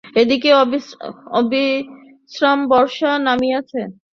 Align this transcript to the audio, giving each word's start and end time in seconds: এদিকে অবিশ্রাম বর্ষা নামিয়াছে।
এদিকে 0.15 0.49
অবিশ্রাম 1.39 2.59
বর্ষা 2.71 3.11
নামিয়াছে। 3.25 3.81